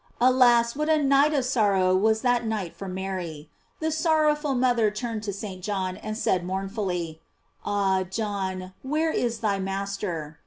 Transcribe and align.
Alas! 0.19 0.75
what 0.75 0.89
a 0.89 0.97
night 0.97 1.31
of 1.31 1.45
sor 1.45 1.73
row 1.73 1.95
was 1.95 2.21
that 2.21 2.43
night 2.43 2.75
for 2.75 2.87
Mary! 2.87 3.51
The 3.79 3.91
sorrowful 3.91 4.55
mother 4.55 4.89
turned 4.89 5.21
to 5.21 5.31
St. 5.31 5.63
John, 5.63 5.95
and 5.97 6.17
said 6.17 6.43
mournfully: 6.43 7.21
Ah, 7.63 8.01
John, 8.01 8.73
where 8.81 9.11
is 9.11 9.41
thy 9.41 9.59
master? 9.59 10.39